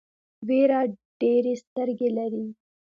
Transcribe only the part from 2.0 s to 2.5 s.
لري.